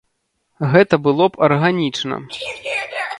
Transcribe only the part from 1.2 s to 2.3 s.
б арганічна.